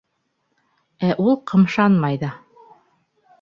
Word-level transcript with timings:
Ә 1.09 1.17
ул 1.25 1.37
ҡымшанмай 1.51 2.19
ҙа. 2.25 2.31